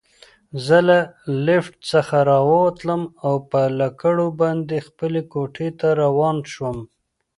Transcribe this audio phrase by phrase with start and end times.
[0.65, 0.97] زه له
[1.45, 6.77] لفټ څخه راووتلم او پر لکړو باندې خپلې کوټې ته روان شوم.